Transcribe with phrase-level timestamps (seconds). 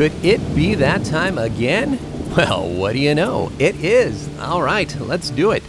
[0.00, 1.98] Could it be that time again?
[2.34, 3.52] Well, what do you know?
[3.58, 4.30] It is.
[4.38, 5.62] All right, let's do it.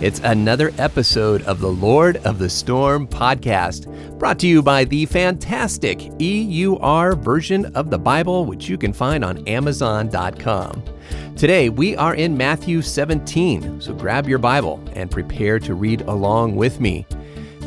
[0.00, 3.86] It's another episode of the Lord of the Storm podcast,
[4.18, 9.24] brought to you by the fantastic EUR version of the Bible, which you can find
[9.24, 10.82] on Amazon.com.
[11.36, 16.56] Today, we are in Matthew 17, so grab your Bible and prepare to read along
[16.56, 17.06] with me.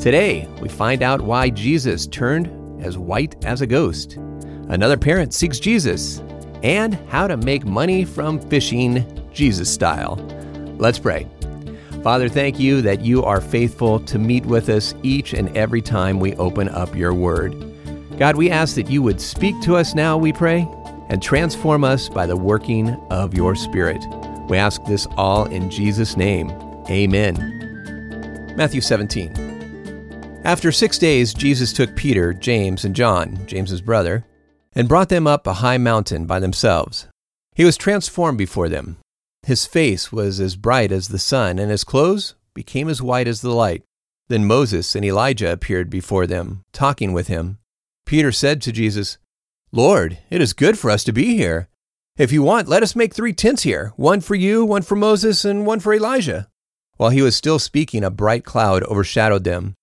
[0.01, 4.17] Today, we find out why Jesus turned as white as a ghost.
[4.69, 6.21] Another parent seeks Jesus,
[6.63, 10.15] and how to make money from fishing Jesus style.
[10.77, 11.27] Let's pray.
[12.03, 16.19] Father, thank you that you are faithful to meet with us each and every time
[16.19, 17.55] we open up your word.
[18.17, 20.67] God, we ask that you would speak to us now, we pray,
[21.09, 24.03] and transform us by the working of your Spirit.
[24.49, 26.51] We ask this all in Jesus' name.
[26.89, 28.53] Amen.
[28.55, 30.41] Matthew 17.
[30.43, 34.25] After six days, Jesus took Peter, James, and John, James's brother,
[34.73, 37.07] and brought them up a high mountain by themselves.
[37.55, 38.97] He was transformed before them
[39.43, 43.41] his face was as bright as the sun, and his clothes became as white as
[43.41, 43.83] the light.
[44.27, 47.57] Then Moses and Elijah appeared before them, talking with him.
[48.05, 49.17] Peter said to Jesus,
[49.71, 51.67] Lord, it is good for us to be here.
[52.17, 55.45] If you want, let us make three tents here one for you, one for Moses,
[55.45, 56.47] and one for Elijah.
[56.97, 59.73] While he was still speaking, a bright cloud overshadowed them.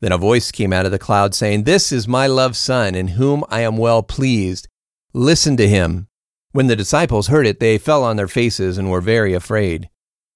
[0.00, 3.08] Then a voice came out of the cloud saying, This is my loved Son, in
[3.08, 4.68] whom I am well pleased.
[5.12, 6.08] Listen to him.
[6.52, 9.88] When the disciples heard it, they fell on their faces and were very afraid.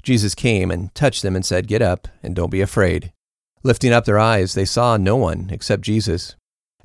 [0.03, 3.13] Jesus came and touched them and said, Get up and don't be afraid.
[3.63, 6.37] Lifting up their eyes, they saw no one except Jesus.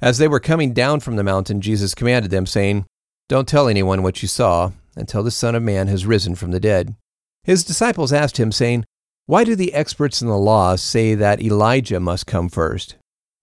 [0.02, 2.86] As they were coming down from the mountain, Jesus commanded them, saying,
[3.30, 6.60] Don't tell anyone what you saw until the Son of Man has risen from the
[6.60, 6.96] dead.
[7.44, 8.84] His disciples asked him, saying,
[9.28, 12.96] Why do the experts in the law say that Elijah must come first?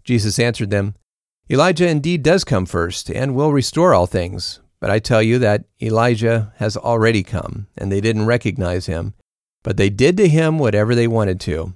[0.04, 0.94] Jesus answered them,
[1.50, 4.60] Elijah indeed does come first and will restore all things.
[4.80, 9.14] But I tell you that Elijah has already come, and they didn't recognize him,
[9.62, 11.74] but they did to him whatever they wanted to.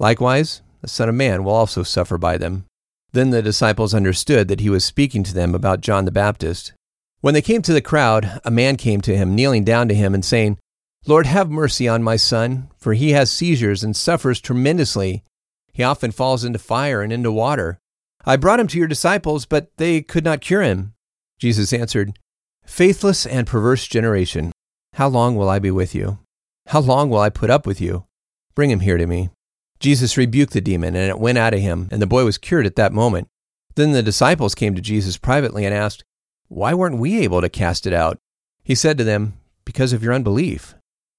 [0.00, 2.64] Likewise, the Son of Man will also suffer by them.
[3.12, 6.72] Then the disciples understood that he was speaking to them about John the Baptist.
[7.20, 10.14] When they came to the crowd, a man came to him, kneeling down to him
[10.14, 10.58] and saying,
[11.06, 15.24] Lord, have mercy on my son, for he has seizures and suffers tremendously.
[15.72, 17.78] He often falls into fire and into water.
[18.24, 20.92] I brought him to your disciples, but they could not cure him.
[21.38, 22.18] Jesus answered,
[22.66, 24.52] Faithless and perverse generation,
[24.94, 26.18] how long will I be with you?
[26.66, 28.04] How long will I put up with you?
[28.54, 29.30] Bring him here to me.
[29.78, 32.66] Jesus rebuked the demon, and it went out of him, and the boy was cured
[32.66, 33.28] at that moment.
[33.76, 36.04] Then the disciples came to Jesus privately and asked,
[36.48, 38.18] Why weren't we able to cast it out?
[38.62, 39.34] He said to them,
[39.64, 40.74] Because of your unbelief.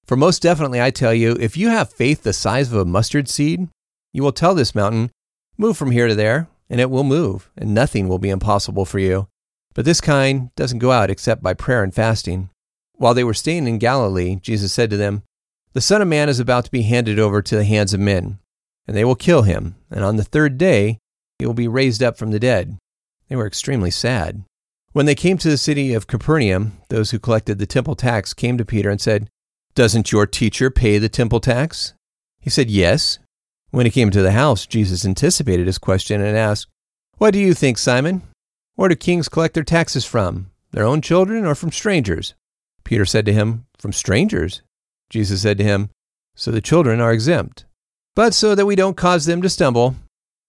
[0.06, 3.28] For most definitely I tell you, if you have faith the size of a mustard
[3.28, 3.68] seed,
[4.12, 5.10] you will tell this mountain,
[5.56, 8.98] Move from here to there, and it will move, and nothing will be impossible for
[8.98, 9.28] you.
[9.74, 12.50] But this kind doesn't go out except by prayer and fasting.
[12.96, 15.22] While they were staying in Galilee, Jesus said to them,
[15.72, 18.38] The Son of Man is about to be handed over to the hands of men,
[18.86, 20.98] and they will kill him, and on the third day
[21.38, 22.78] he will be raised up from the dead.
[23.28, 24.44] They were extremely sad.
[24.92, 28.58] When they came to the city of Capernaum, those who collected the temple tax came
[28.58, 29.28] to Peter and said,
[29.74, 31.94] Doesn't your teacher pay the temple tax?
[32.40, 33.18] He said, Yes.
[33.70, 36.66] When he came to the house, Jesus anticipated his question and asked,
[37.16, 38.22] What do you think, Simon?
[38.74, 40.50] Where do kings collect their taxes from?
[40.72, 42.34] Their own children or from strangers?
[42.84, 44.60] Peter said to him, From strangers.
[45.08, 45.88] Jesus said to him,
[46.36, 47.64] So the children are exempt.
[48.14, 49.96] But so that we don't cause them to stumble,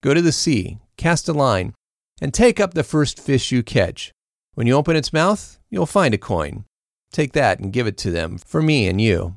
[0.02, 1.72] go to the sea, cast a line,
[2.20, 4.12] and take up the first fish you catch.
[4.52, 6.64] When you open its mouth, you'll find a coin.
[7.14, 9.36] Take that and give it to them for me and you.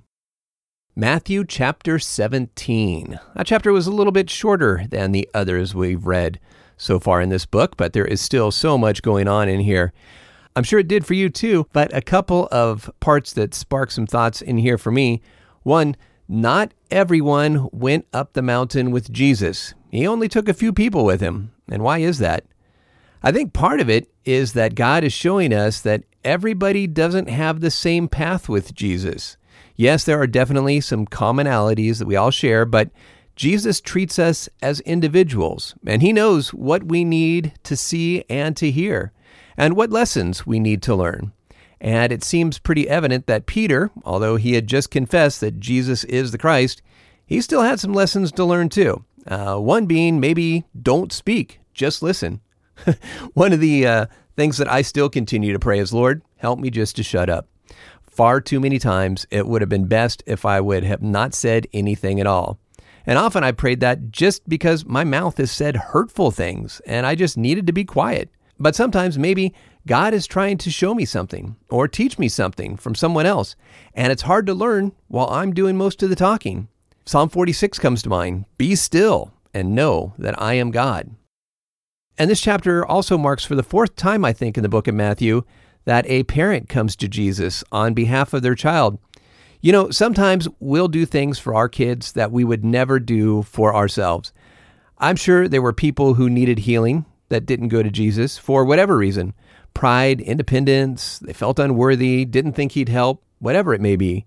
[0.95, 3.19] Matthew chapter 17.
[3.35, 6.39] That chapter was a little bit shorter than the others we've read
[6.75, 9.93] so far in this book, but there is still so much going on in here.
[10.55, 14.07] I'm sure it did for you too, but a couple of parts that spark some
[14.07, 15.21] thoughts in here for me.
[15.61, 15.95] One,
[16.27, 19.75] not everyone went up the mountain with Jesus.
[19.91, 21.51] He only took a few people with him.
[21.69, 22.43] And why is that?
[23.23, 27.59] I think part of it is that God is showing us that everybody doesn't have
[27.59, 29.37] the same path with Jesus.
[29.75, 32.89] Yes, there are definitely some commonalities that we all share, but
[33.35, 38.71] Jesus treats us as individuals, and He knows what we need to see and to
[38.71, 39.11] hear,
[39.55, 41.31] and what lessons we need to learn.
[41.79, 46.31] And it seems pretty evident that Peter, although he had just confessed that Jesus is
[46.31, 46.81] the Christ,
[47.25, 49.05] he still had some lessons to learn too.
[49.27, 52.41] Uh, one being maybe don't speak, just listen.
[53.33, 56.69] one of the uh, things that I still continue to pray is, Lord, help me
[56.69, 57.47] just to shut up.
[58.09, 61.67] Far too many times it would have been best if I would have not said
[61.73, 62.59] anything at all.
[63.05, 67.15] And often I prayed that just because my mouth has said hurtful things and I
[67.15, 68.29] just needed to be quiet.
[68.59, 69.53] But sometimes maybe
[69.85, 73.55] God is trying to show me something or teach me something from someone else,
[73.93, 76.67] and it's hard to learn while I'm doing most of the talking.
[77.05, 81.15] Psalm 46 comes to mind Be still and know that I am God.
[82.17, 84.95] And this chapter also marks for the fourth time, I think, in the book of
[84.95, 85.43] Matthew,
[85.85, 88.97] that a parent comes to Jesus on behalf of their child.
[89.61, 93.75] You know, sometimes we'll do things for our kids that we would never do for
[93.75, 94.31] ourselves.
[94.97, 98.97] I'm sure there were people who needed healing that didn't go to Jesus for whatever
[98.97, 99.33] reason
[99.73, 104.25] pride, independence, they felt unworthy, didn't think he'd help, whatever it may be.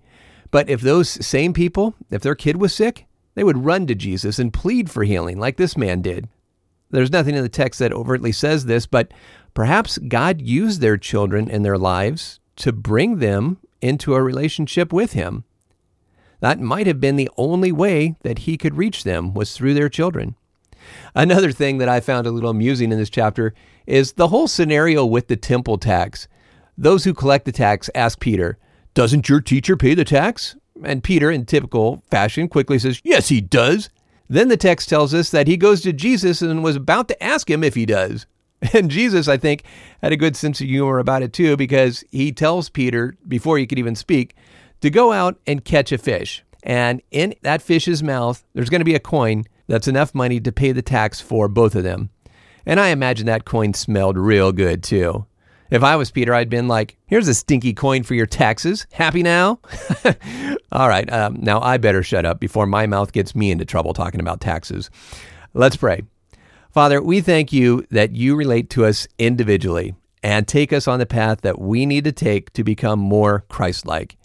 [0.52, 4.38] But if those same people, if their kid was sick, they would run to Jesus
[4.38, 6.28] and plead for healing like this man did.
[6.90, 9.12] There's nothing in the text that overtly says this, but
[9.54, 15.12] perhaps God used their children in their lives to bring them into a relationship with
[15.12, 15.44] him.
[16.40, 19.88] That might have been the only way that he could reach them was through their
[19.88, 20.34] children.
[21.14, 23.54] Another thing that I found a little amusing in this chapter
[23.86, 26.28] is the whole scenario with the temple tax.
[26.76, 28.58] Those who collect the tax ask Peter,
[28.94, 30.56] Doesn't your teacher pay the tax?
[30.82, 33.90] And Peter, in typical fashion, quickly says, Yes, he does.
[34.30, 37.50] Then the text tells us that he goes to Jesus and was about to ask
[37.50, 38.26] him if he does.
[38.74, 39.64] And Jesus, I think,
[40.02, 43.66] had a good sense of humor about it too, because he tells Peter, before he
[43.66, 44.36] could even speak,
[44.82, 46.44] to go out and catch a fish.
[46.62, 50.52] And in that fish's mouth, there's going to be a coin that's enough money to
[50.52, 52.10] pay the tax for both of them.
[52.66, 55.24] And I imagine that coin smelled real good too.
[55.70, 58.88] If I was Peter, I'd been like, here's a stinky coin for your taxes.
[58.90, 59.60] Happy now?
[60.72, 63.94] All right, um, now I better shut up before my mouth gets me into trouble
[63.94, 64.90] talking about taxes.
[65.54, 66.02] Let's pray.
[66.72, 69.94] Father, we thank you that you relate to us individually
[70.24, 73.86] and take us on the path that we need to take to become more Christ
[73.86, 74.16] like.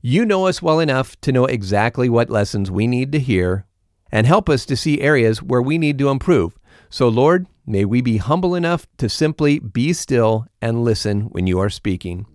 [0.00, 3.66] You know us well enough to know exactly what lessons we need to hear
[4.10, 6.58] and help us to see areas where we need to improve.
[6.88, 11.58] So, Lord, may we be humble enough to simply be still and listen when you
[11.58, 12.26] are speaking.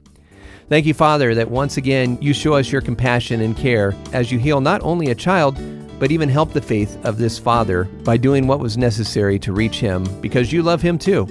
[0.67, 4.39] Thank you, Father, that once again you show us your compassion and care as you
[4.39, 5.57] heal not only a child,
[5.99, 9.79] but even help the faith of this father by doing what was necessary to reach
[9.79, 11.27] him because you love him too.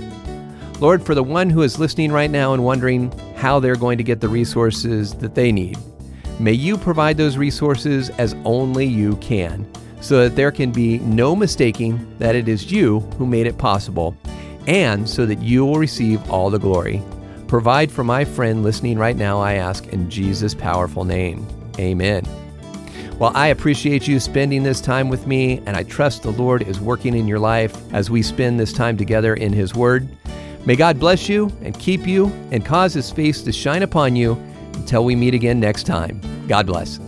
[0.79, 4.05] Lord, for the one who is listening right now and wondering how they're going to
[4.05, 5.79] get the resources that they need,
[6.39, 9.71] may you provide those resources as only you can
[10.01, 14.17] so that there can be no mistaking that it is you who made it possible,
[14.67, 17.03] and so that you will receive all the glory.
[17.49, 21.47] Provide for my friend listening right now, I ask in Jesus' powerful name.
[21.79, 22.25] Amen.
[23.19, 26.81] Well, I appreciate you spending this time with me, and I trust the Lord is
[26.81, 30.09] working in your life as we spend this time together in His Word.
[30.65, 34.33] May God bless you and keep you and cause His face to shine upon you
[34.75, 36.21] until we meet again next time.
[36.49, 36.99] God bless.